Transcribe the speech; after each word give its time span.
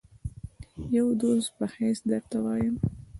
د 0.77 0.79
یوه 0.97 1.13
دوست 1.21 1.49
په 1.57 1.65
حیث 1.75 1.99
درته 2.11 2.37
وایم. 2.43 2.75